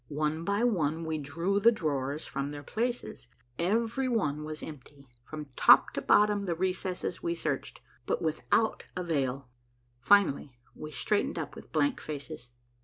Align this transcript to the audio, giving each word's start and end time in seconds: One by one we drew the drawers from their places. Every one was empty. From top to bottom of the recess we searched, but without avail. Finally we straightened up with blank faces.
One 0.07 0.43
by 0.43 0.63
one 0.63 1.05
we 1.05 1.19
drew 1.19 1.59
the 1.59 1.71
drawers 1.71 2.25
from 2.25 2.49
their 2.49 2.63
places. 2.63 3.27
Every 3.59 4.09
one 4.09 4.43
was 4.43 4.63
empty. 4.63 5.07
From 5.21 5.51
top 5.55 5.93
to 5.93 6.01
bottom 6.01 6.39
of 6.39 6.45
the 6.47 6.55
recess 6.55 7.21
we 7.21 7.35
searched, 7.35 7.81
but 8.07 8.19
without 8.19 8.85
avail. 8.95 9.51
Finally 9.99 10.57
we 10.73 10.89
straightened 10.89 11.37
up 11.37 11.53
with 11.55 11.71
blank 11.71 12.01
faces. 12.01 12.49